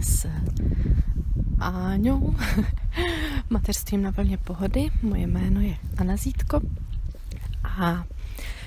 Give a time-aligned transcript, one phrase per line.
[0.00, 0.26] s
[1.58, 2.34] Áňou,
[3.50, 4.90] mateřstvím na vlně pohody.
[5.02, 6.60] Moje jméno je Anna Zítko
[7.64, 8.04] a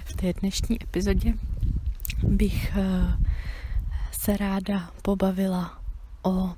[0.06, 1.34] v té dnešní epizodě
[2.24, 3.18] bych eh,
[4.12, 5.80] se ráda pobavila
[6.24, 6.54] o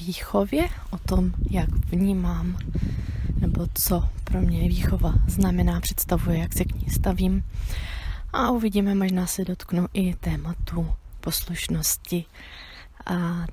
[0.00, 2.58] výchově, o tom, jak vnímám,
[3.36, 7.44] nebo co pro mě výchova znamená, představuje, jak se k ní stavím.
[8.32, 10.88] A uvidíme, možná se dotknu i tématu
[11.20, 12.24] poslušnosti.
[13.06, 13.46] A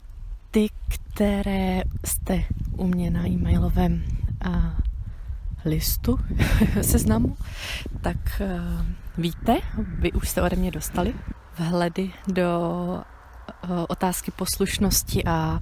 [0.52, 2.44] ty, které jste
[2.78, 4.04] u mě na e-mailovém
[4.46, 4.78] a,
[5.66, 6.20] listu
[6.82, 7.38] seznamu,
[8.02, 8.86] tak a,
[9.18, 11.14] víte, vy už jste ode mě dostali
[11.58, 15.60] vhledy do a, otázky poslušnosti a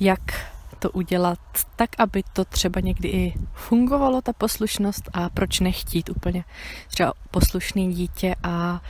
[0.00, 1.38] jak to udělat
[1.76, 6.44] tak, aby to třeba někdy i fungovalo, ta poslušnost a proč nechtít úplně
[6.88, 8.80] třeba poslušný dítě a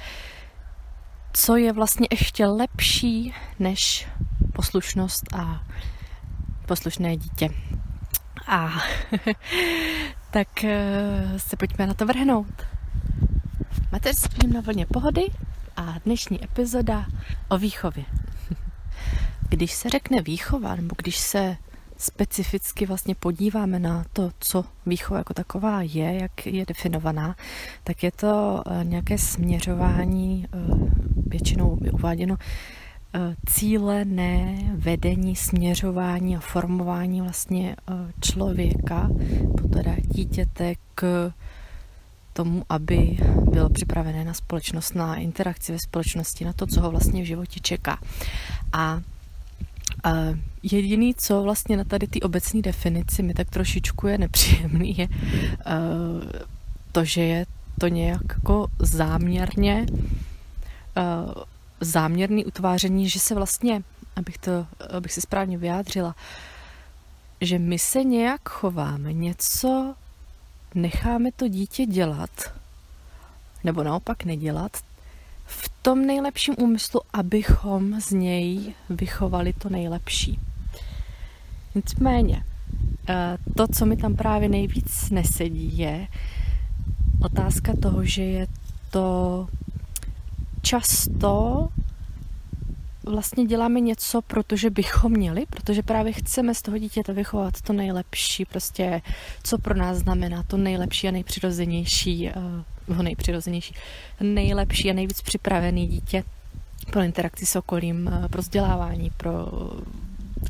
[1.33, 4.09] co je vlastně ještě lepší než
[4.53, 5.63] poslušnost a
[6.67, 7.49] poslušné dítě.
[8.47, 8.71] A
[10.31, 12.63] tak eh, se pojďme na to vrhnout.
[13.93, 15.23] Mateřstvím na vlně pohody
[15.77, 17.07] a dnešní epizoda
[17.49, 18.05] o výchově.
[19.49, 21.57] Když se řekne výchova, nebo když se
[22.03, 27.37] specificky vlastně podíváme na to, co výchova jako taková je, jak je definovaná,
[27.85, 30.59] tak je to eh, nějaké směřování, eh,
[31.27, 32.37] většinou uváděno,
[33.47, 37.77] cílené vedení, směřování a formování vlastně
[38.21, 39.11] člověka,
[39.73, 41.33] teda dítěte k
[42.33, 43.19] tomu, aby
[43.51, 47.61] byl připravené na společnost, na interakci ve společnosti, na to, co ho vlastně v životě
[47.61, 47.99] čeká.
[48.73, 49.01] A
[50.05, 50.11] a
[50.63, 55.15] jediný, co vlastně na tady ty obecné definici mi tak trošičku je nepříjemný, je uh,
[56.93, 57.47] to, že je
[57.81, 59.87] to nějak jako záměrně
[60.97, 61.33] uh,
[61.85, 63.83] záměrný utváření, že se vlastně,
[64.17, 64.67] abych, to,
[64.97, 66.15] abych se správně vyjádřila,
[67.41, 69.95] že my se nějak chováme, něco
[70.75, 72.55] necháme to dítě dělat,
[73.65, 74.77] nebo naopak nedělat,
[75.47, 80.39] v tom nejlepším úmyslu, abychom z něj vychovali to nejlepší.
[81.75, 82.45] Nicméně,
[83.09, 86.07] eh, to, co mi tam právě nejvíc nesedí, je
[87.25, 88.47] otázka toho, že je
[88.91, 89.49] to
[90.73, 91.69] často
[93.05, 98.45] vlastně děláme něco, protože bychom měli, protože právě chceme z toho dítěte vychovat to nejlepší,
[98.45, 99.03] prostě
[99.43, 102.31] co pro nás znamená to nejlepší a nejpřirozenější,
[102.89, 103.75] uh, nejpřirozenější,
[104.21, 106.25] nejlepší a nejvíc připravený dítě
[106.91, 109.49] pro interakci s okolím, uh, pro vzdělávání, pro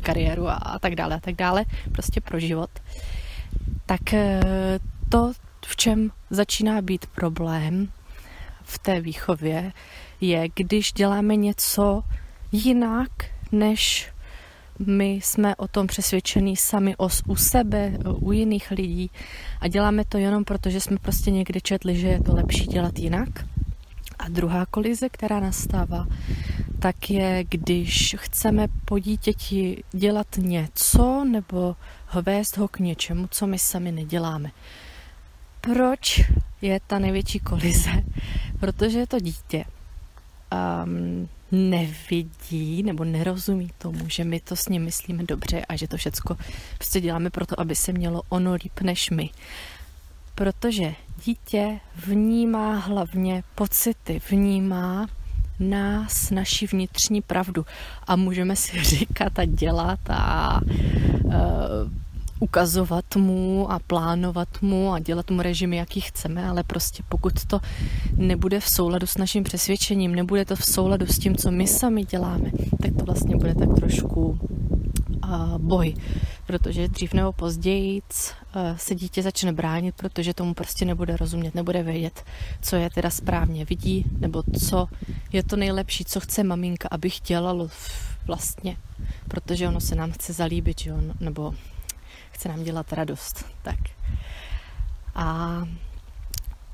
[0.02, 2.70] kariéru a, a tak dále a tak dále, prostě pro život.
[3.86, 4.18] Tak uh,
[5.08, 5.32] to,
[5.66, 7.88] v čem začíná být problém
[8.64, 9.72] v té výchově,
[10.20, 12.02] je, když děláme něco,
[12.52, 13.10] jinak,
[13.52, 14.12] než
[14.86, 19.10] my jsme o tom přesvědčení sami os, u sebe, u jiných lidí
[19.60, 22.98] a děláme to jenom proto, že jsme prostě někdy četli, že je to lepší dělat
[22.98, 23.28] jinak.
[24.18, 26.06] A druhá kolize, která nastává,
[26.78, 31.76] tak je, když chceme po dítěti dělat něco nebo
[32.22, 34.50] vést ho k něčemu, co my sami neděláme.
[35.60, 36.20] Proč
[36.62, 37.90] je ta největší kolize?
[38.62, 39.64] Protože to dítě.
[40.84, 45.96] Um, nevidí nebo nerozumí tomu, že my to s ním myslíme dobře a že to
[45.96, 46.36] všecko
[46.78, 49.30] prostě děláme proto, aby se mělo ono líp než my.
[50.34, 55.06] Protože dítě vnímá hlavně pocity, vnímá
[55.60, 57.66] nás, naši vnitřní pravdu
[58.06, 60.60] a můžeme si říkat a dělat a
[61.24, 61.32] uh,
[62.42, 67.60] ukazovat mu a plánovat mu a dělat mu režimy, jaký chceme, ale prostě pokud to
[68.16, 72.04] nebude v souladu s naším přesvědčením, nebude to v souladu s tím, co my sami
[72.04, 72.50] děláme,
[72.82, 74.38] tak to vlastně bude tak trošku
[75.24, 75.94] uh, boj,
[76.46, 81.82] protože dřív nebo později uh, se dítě začne bránit, protože tomu prostě nebude rozumět, nebude
[81.82, 82.24] vědět,
[82.62, 84.88] co je teda správně vidí, nebo co
[85.32, 87.68] je to nejlepší, co chce maminka, abych dělalo
[88.26, 88.76] vlastně,
[89.28, 90.96] protože ono se nám chce zalíbit, jo?
[91.20, 91.54] nebo
[92.32, 93.46] chce nám dělat radost.
[93.62, 93.78] Tak.
[95.14, 95.58] A,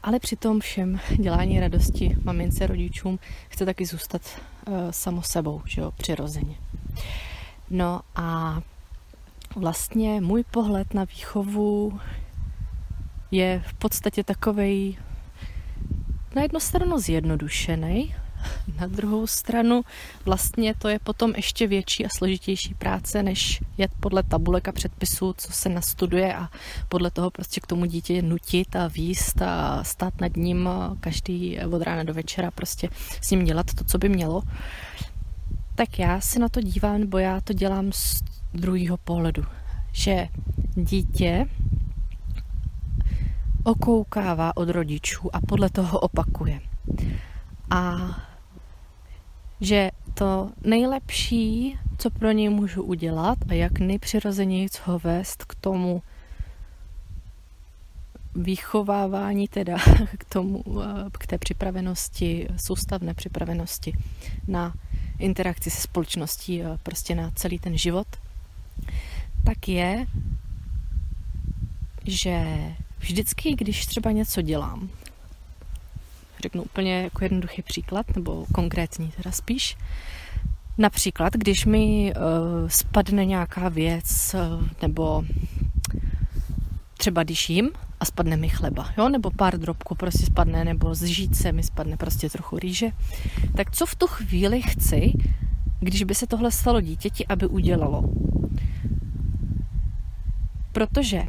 [0.03, 3.19] ale při tom všem dělání radosti mamince, rodičům
[3.49, 4.23] chce taky zůstat
[4.67, 6.57] uh, samo sebou, že jo, přirozeně.
[7.71, 8.61] No a
[9.57, 12.01] vlastně můj pohled na výchovu
[13.31, 14.99] je v podstatě takovej
[16.35, 18.15] na jednu stranu zjednodušený,
[18.81, 19.83] na druhou stranu
[20.25, 25.35] vlastně to je potom ještě větší a složitější práce, než jet podle tabulek a předpisů,
[25.39, 26.49] co se nastuduje a
[26.89, 30.69] podle toho prostě k tomu dítě nutit a výst a stát nad ním
[31.01, 32.89] každý od rána do večera prostě
[33.21, 34.43] s ním dělat to, co by mělo.
[35.75, 38.23] tak já se na to dívám, nebo já to dělám z
[38.55, 39.45] druhého pohledu,
[39.93, 40.29] že
[40.75, 41.47] dítě
[43.65, 46.61] okoukává od rodičů a podle toho opakuje.
[47.71, 47.97] A
[49.61, 56.03] že to nejlepší, co pro něj můžu udělat a jak nejpřirozeněji ho vést k tomu
[58.35, 59.77] vychovávání, teda
[60.19, 63.93] k tomu, eh, k té připravenosti, soustavné připravenosti
[64.49, 64.75] na
[65.19, 68.07] interakci se společností, eh, prostě na celý ten život,
[69.45, 70.07] tak je,
[72.05, 72.45] že
[72.99, 74.89] vždycky, když třeba něco dělám,
[76.43, 79.77] řeknu úplně jako jednoduchý příklad, nebo konkrétní teda spíš,
[80.79, 85.25] například, když mi uh, spadne nějaká věc, uh, nebo
[86.99, 87.71] třeba když jim
[88.01, 91.97] a spadne mi chleba, jo, nebo pár drobků prostě spadne, nebo z žíce mi spadne
[91.97, 92.89] prostě trochu rýže,
[93.57, 95.13] tak co v tu chvíli chci,
[95.81, 98.05] když by se tohle stalo dítěti, aby udělalo?
[100.73, 101.23] Protože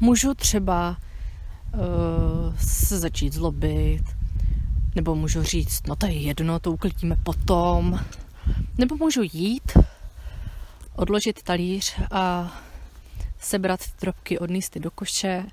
[0.00, 0.96] můžu třeba
[2.56, 4.02] se začít zlobit,
[4.94, 8.00] nebo můžu říct, no to je jedno, to uklidíme potom,
[8.78, 9.72] nebo můžu jít,
[10.96, 12.52] odložit talíř a
[13.38, 15.44] sebrat drobky, odníst do koše,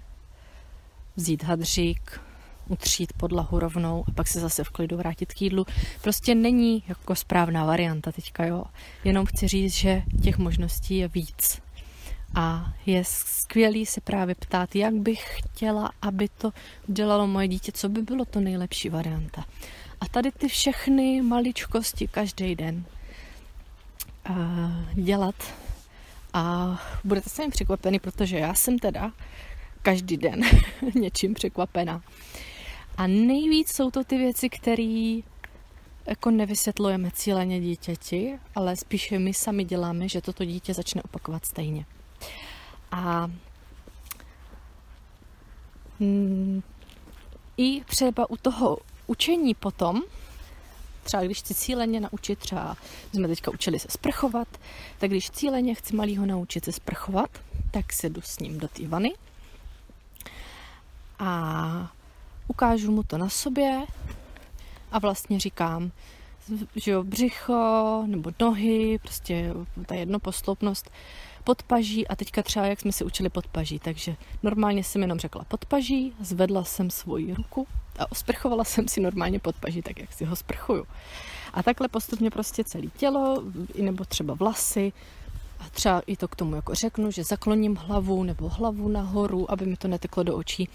[1.16, 2.22] vzít hadřík,
[2.68, 5.66] utřít podlahu rovnou a pak se zase v klidu vrátit k jídlu.
[6.02, 8.64] Prostě není jako správná varianta teďka, jo.
[9.04, 11.62] Jenom chci říct, že těch možností je víc.
[12.36, 16.52] A je skvělý se právě ptát, jak bych chtěla, aby to
[16.88, 19.46] dělalo moje dítě, co by bylo to nejlepší varianta.
[20.02, 22.86] A tady ty všechny maličkosti každý den
[24.94, 25.36] dělat
[26.34, 29.12] a budete se mi překvapený, protože já jsem teda
[29.82, 30.42] každý den
[30.96, 32.02] něčím překvapená.
[32.98, 35.20] A nejvíc jsou to ty věci, které
[36.06, 41.86] jako nevysvětlujeme cíleně dítěti, ale spíše my sami děláme, že toto dítě začne opakovat stejně.
[42.92, 43.32] A
[46.00, 46.64] mm,
[47.58, 48.78] i třeba u toho
[49.08, 50.02] učení potom,
[51.04, 52.78] třeba když chci cíleně naučit, třeba
[53.14, 54.48] jsme teďka učili se sprchovat,
[54.98, 57.30] tak když cíleně chci malýho naučit se sprchovat,
[57.72, 59.14] tak se jdu s ním do té vany
[61.20, 61.92] a
[62.48, 63.86] ukážu mu to na sobě
[64.92, 65.92] a vlastně říkám,
[66.76, 69.54] že jo, břicho nebo nohy, prostě
[69.86, 70.92] ta jednoposloupnost,
[71.44, 76.14] podpaží a teďka třeba, jak jsme si učili podpaží, takže normálně jsem jenom řekla podpaží,
[76.22, 77.68] zvedla jsem svoji ruku
[78.00, 80.86] a osprchovala jsem si normálně podpaží, tak jak si ho sprchuju.
[81.54, 83.44] A takhle postupně prostě celé tělo,
[83.82, 84.94] nebo třeba vlasy,
[85.60, 89.66] a třeba i to k tomu jako řeknu, že zakloním hlavu nebo hlavu nahoru, aby
[89.66, 90.70] mi to neteklo do očí.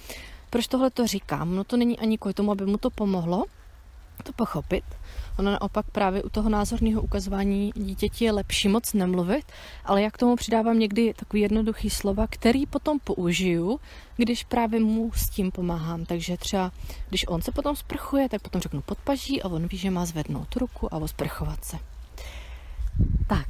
[0.50, 1.54] Proč tohle to říkám?
[1.54, 3.44] No to není ani kvůli tomu, aby mu to pomohlo
[4.24, 4.84] to pochopit,
[5.38, 9.44] Ono naopak právě u toho názorného ukazování dítěti je lepší moc nemluvit,
[9.84, 13.80] ale jak tomu přidávám někdy takový jednoduchý slova, který potom použiju,
[14.16, 16.04] když právě mu s tím pomáhám.
[16.04, 16.72] Takže třeba,
[17.08, 20.56] když on se potom sprchuje, tak potom řeknu podpaží a on ví, že má zvednout
[20.56, 21.76] ruku a osprchovat se.
[23.26, 23.48] Tak,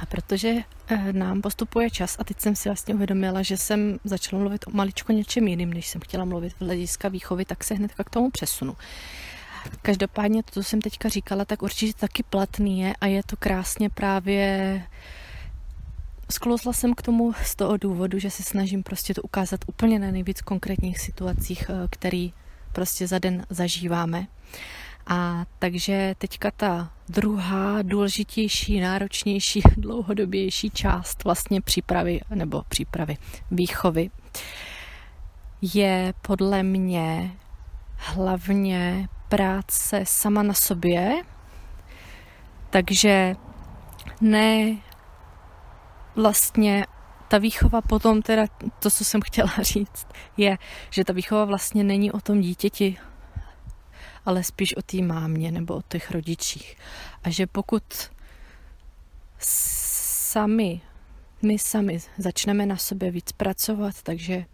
[0.00, 0.54] a protože
[0.88, 4.70] eh, nám postupuje čas a teď jsem si vlastně uvědomila, že jsem začala mluvit o
[4.70, 8.30] maličko něčem jiným, než jsem chtěla mluvit v hlediska výchovy, tak se hned k tomu
[8.30, 8.76] přesunu.
[9.82, 13.90] Každopádně to, co jsem teďka říkala, tak určitě taky platný je a je to krásně
[13.90, 14.82] právě
[16.30, 20.10] Sklouzla jsem k tomu z toho důvodu, že se snažím prostě to ukázat úplně na
[20.10, 22.32] nejvíc konkrétních situacích, eh, který
[22.72, 24.26] prostě za den zažíváme.
[25.12, 33.16] A takže teďka ta druhá důležitější, náročnější, dlouhodobější část vlastně přípravy nebo přípravy
[33.50, 34.10] výchovy
[35.62, 37.30] je podle mě
[37.96, 41.22] hlavně práce sama na sobě,
[42.70, 43.36] takže
[44.20, 44.76] ne
[46.16, 46.86] vlastně
[47.28, 48.46] ta výchova potom, teda
[48.78, 50.58] to, co jsem chtěla říct, je,
[50.90, 52.98] že ta výchova vlastně není o tom dítěti,
[54.24, 56.76] ale spíš o té mámě nebo o těch rodičích.
[57.22, 57.82] A že pokud
[59.38, 60.80] sami,
[61.42, 64.44] my sami začneme na sobě víc pracovat, takže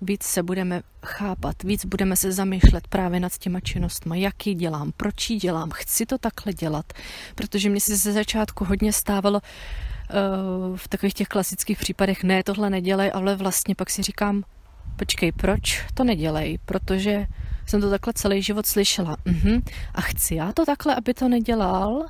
[0.00, 4.92] víc se budeme chápat, víc budeme se zamýšlet právě nad těma činnostmi, jak ji dělám,
[4.96, 6.92] proč ji dělám, chci to takhle dělat,
[7.34, 12.70] protože mě se ze začátku hodně stávalo uh, v takových těch klasických případech, ne, tohle
[12.70, 14.44] nedělej, ale vlastně pak si říkám,
[14.96, 17.26] počkej, proč to nedělej, protože
[17.66, 19.16] jsem to takhle celý život slyšela.
[19.26, 19.62] Uh-huh.
[19.94, 22.06] A chci já to takhle, aby to nedělal?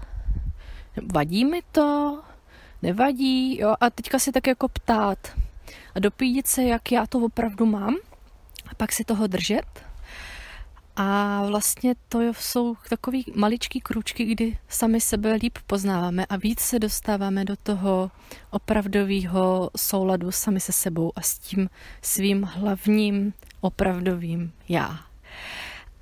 [1.13, 2.21] Vadí mi to?
[2.83, 3.59] Nevadí?
[3.59, 3.75] Jo?
[3.81, 5.19] A teďka si tak jako ptát
[5.95, 7.95] a dopídit se, jak já to opravdu mám
[8.69, 9.67] a pak si toho držet
[10.97, 16.79] A vlastně to jsou takový maličký kručky, kdy sami sebe líp poznáváme a víc se
[16.79, 18.11] dostáváme do toho
[18.51, 21.71] opravdového souladu sami se sebou a s tím
[22.03, 24.99] svým hlavním opravdovým já.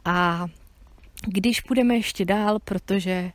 [0.04, 0.46] A
[1.26, 3.32] když půjdeme ještě dál, protože eh,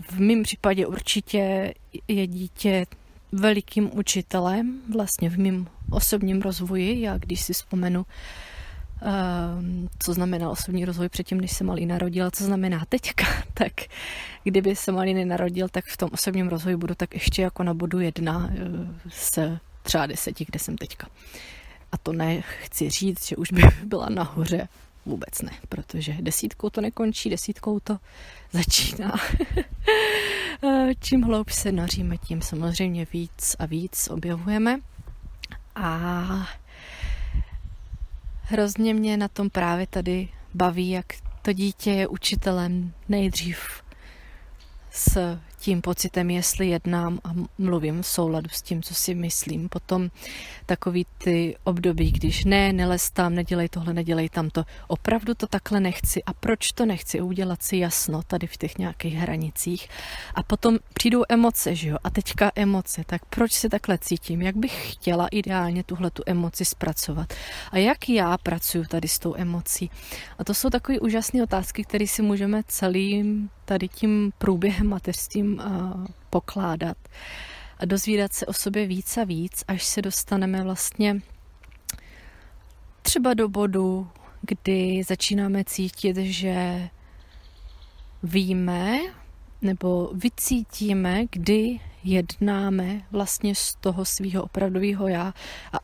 [0.00, 1.74] v mém případě určitě
[2.08, 2.86] je dítě
[3.32, 7.00] velikým učitelem vlastně v mém osobním rozvoji.
[7.00, 8.06] Já když si vzpomenu,
[9.04, 13.72] Ehm, co znamená osobní rozvoj předtím, než se malý narodil, co znamená teďka, tak
[14.44, 18.00] kdyby se malý nenarodil, tak v tom osobním rozvoji budu tak ještě jako na bodu
[18.00, 18.50] jedna
[19.08, 21.06] z eh, třeba deseti, kde jsem teďka.
[21.92, 24.68] A to nechci říct, že už by byla nahoře,
[25.06, 27.98] vůbec ne, protože desítkou to nekončí, desítkou to
[28.52, 29.12] začíná.
[30.64, 34.78] Eh, čím hloub se noříme, tím samozřejmě víc a víc objevujeme.
[35.74, 36.48] A
[38.42, 41.06] hrozně mě na tom právě tady baví, jak
[41.42, 43.82] to dítě je učitelem nejdřív
[44.90, 49.68] s tím pocitem, jestli jednám a mluvím v souladu s tím, co si myslím.
[49.68, 50.10] Potom
[50.66, 54.64] takový ty období, když ne, nelez tam, nedělej tohle, nedělej tamto.
[54.88, 56.22] Opravdu to takhle nechci.
[56.24, 57.20] A proč to nechci?
[57.20, 59.88] Udělat si jasno tady v těch nějakých hranicích.
[60.34, 61.96] A potom přijdou emoce, že jo?
[62.04, 63.02] A teďka emoce.
[63.06, 64.42] Tak proč se takhle cítím?
[64.42, 67.32] Jak bych chtěla ideálně tuhle tu emoci zpracovat?
[67.70, 69.90] A jak já pracuji tady s tou emocí?
[70.38, 76.06] A to jsou takové úžasné otázky, které si můžeme celým tady tím průběhem mateřstvím uh,
[76.30, 76.96] pokládat
[77.78, 81.22] a dozvídat se o sobě víc a víc, až se dostaneme vlastně
[83.02, 84.08] třeba do bodu,
[84.40, 86.88] kdy začínáme cítit, že
[88.22, 88.98] víme
[89.62, 95.34] nebo vycítíme, kdy jednáme vlastně z toho svého opravdového já.
[95.72, 95.76] A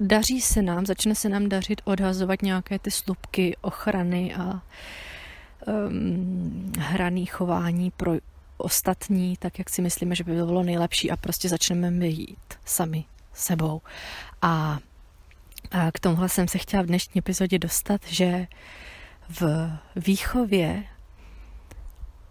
[0.00, 4.62] daří se nám, začne se nám dařit odhazovat nějaké ty slupky ochrany a
[5.66, 8.12] um, hraný chování pro
[8.62, 13.80] ostatní, tak jak si myslíme, že by bylo nejlepší a prostě začneme jít sami sebou.
[14.42, 14.78] A,
[15.92, 18.46] k tomuhle jsem se chtěla v dnešní epizodě dostat, že
[19.28, 20.84] v výchově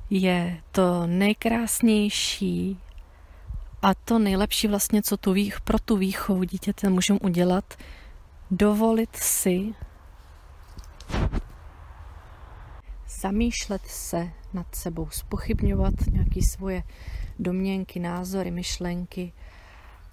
[0.10, 2.80] je to nejkrásnější
[3.82, 7.74] a to nejlepší vlastně, co tu vých, pro tu výchovu dítěte můžeme udělat,
[8.52, 9.74] dovolit si
[13.20, 16.84] zamýšlet se nad sebou, spochybňovat nějaké svoje
[17.40, 19.34] domněnky, názory, myšlenky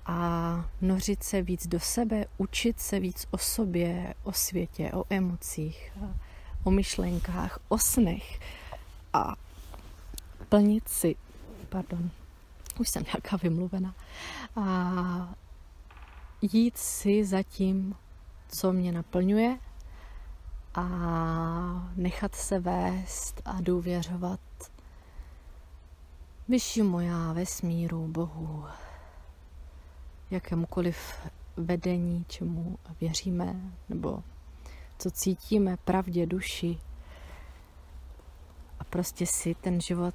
[0.06, 5.92] a nořit se víc do sebe, učit se víc o sobě, o světě, o emocích,
[6.64, 8.40] o myšlenkách, o snech
[9.12, 9.34] a
[10.48, 11.16] plnit si,
[11.68, 12.10] pardon,
[12.80, 13.94] už jsem nějaká vymluvena,
[14.56, 15.34] a
[16.42, 17.94] jít si za tím,
[18.48, 19.58] co mě naplňuje
[20.74, 20.84] a
[22.06, 24.40] nechat se vést a důvěřovat
[26.48, 28.64] vyššímu já, vesmíru, Bohu,
[30.30, 31.14] jakémukoliv
[31.56, 33.56] vedení, čemu věříme,
[33.88, 34.22] nebo
[34.98, 36.78] co cítíme, pravdě, duši.
[38.80, 40.14] A prostě si ten život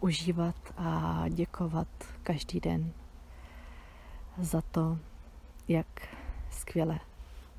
[0.00, 1.88] užívat a děkovat
[2.22, 2.92] každý den
[4.38, 4.98] za to,
[5.68, 6.16] jak
[6.50, 7.00] skvěle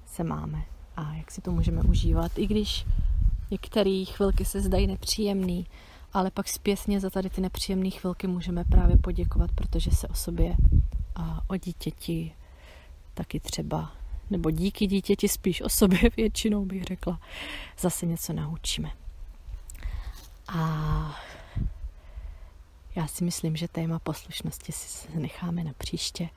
[0.05, 0.63] se máme
[0.95, 2.85] a jak si to můžeme užívat, i když
[3.51, 5.67] některé chvilky se zdají nepříjemný,
[6.13, 10.55] ale pak zpětně za tady ty nepříjemné chvilky můžeme právě poděkovat, protože se o sobě
[11.15, 12.31] a o dítěti
[13.13, 13.91] taky třeba,
[14.29, 17.19] nebo díky dítěti spíš o sobě většinou bych řekla,
[17.79, 18.91] zase něco naučíme.
[20.47, 21.15] A
[22.95, 26.29] já si myslím, že téma poslušnosti si necháme na příště.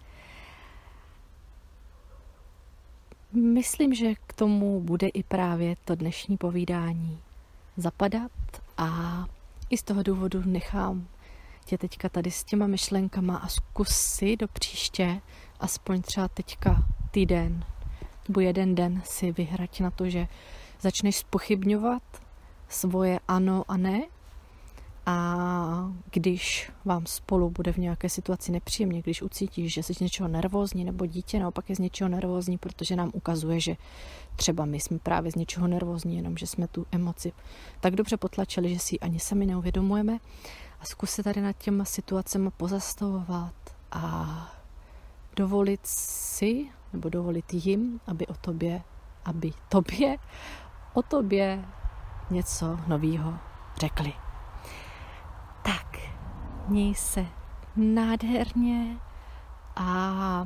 [3.32, 7.18] Myslím, že k tomu bude i právě to dnešní povídání
[7.76, 8.32] zapadat
[8.76, 8.88] a
[9.70, 11.08] i z toho důvodu nechám
[11.64, 15.20] tě teďka tady s těma myšlenkama a zkus si do příště,
[15.60, 17.64] aspoň třeba teďka týden
[18.28, 20.28] nebo jeden den si vyhrať na to, že
[20.80, 22.02] začneš spochybňovat
[22.68, 24.02] svoje ano a ne
[25.08, 30.28] a když vám spolu bude v nějaké situaci nepříjemně, když ucítíš, že jsi z něčeho
[30.28, 33.76] nervózní, nebo dítě naopak je z něčeho nervózní, protože nám ukazuje, že
[34.36, 37.32] třeba my jsme právě z něčeho nervózní, jenom že jsme tu emoci
[37.80, 40.18] tak dobře potlačili, že si ji ani sami neuvědomujeme.
[40.80, 43.54] A zkus se tady nad těma situacemi pozastavovat
[43.92, 44.52] a
[45.36, 48.82] dovolit si, nebo dovolit jim, aby o tobě,
[49.24, 50.16] aby tobě,
[50.94, 51.64] o tobě
[52.30, 53.34] něco nového
[53.80, 54.27] řekli.
[55.62, 55.96] Tak,
[56.68, 57.26] měj se
[57.76, 58.96] nádherně
[59.76, 60.44] a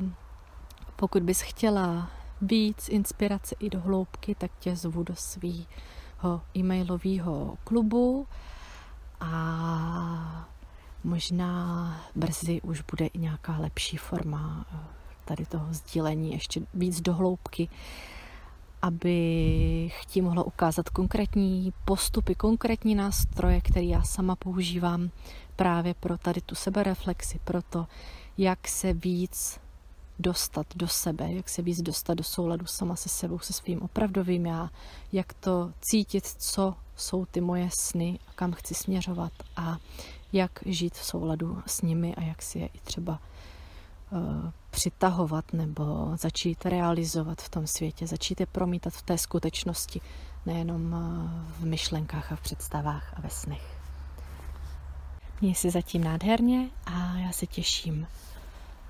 [0.95, 2.09] pokud bys chtěla
[2.41, 8.27] víc inspirace i do hloubky, tak tě zvu do svého e-mailového klubu
[9.19, 10.47] a
[11.03, 14.77] možná brzy už bude i nějaká lepší forma eh,
[15.25, 17.69] tady toho sdílení, ještě víc dohloubky,
[18.83, 25.09] abych ti mohla ukázat konkrétní postupy, konkrétní nástroje, které já sama používám
[25.55, 27.87] právě pro tady tu sebereflexi, pro to,
[28.37, 29.59] jak se víc
[30.19, 34.45] dostat do sebe, jak se víc dostat do souladu sama se sebou, se svým opravdovým
[34.45, 34.69] já,
[35.11, 39.77] jak to cítit, co jsou ty moje sny a kam chci směřovat a
[40.33, 43.19] jak žít v souladu s nimi a jak si je i třeba
[44.15, 50.01] Eh, přitahovat nebo začít realizovat v tom světě, začít je promítat v té skutečnosti,
[50.45, 53.77] nejenom eh, v myšlenkách a v představách a ve snech.
[55.41, 58.07] Měj si zatím nádherně a já se těším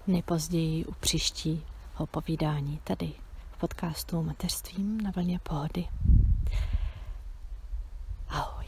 [0.08, 3.14] nejpozději u příštího povídání tady
[3.52, 5.88] v podcastu Mateřstvím na vlně pohody.
[8.30, 8.63] Ahoj.